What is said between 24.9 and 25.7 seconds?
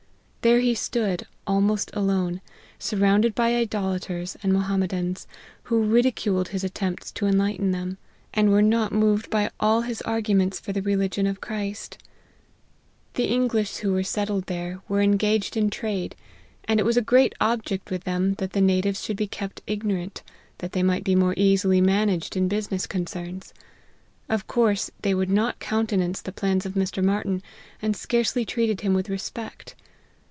they would not